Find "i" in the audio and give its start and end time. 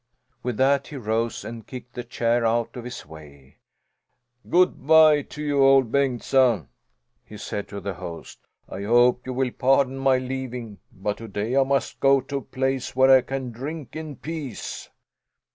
8.67-8.81, 11.55-11.61, 13.15-13.21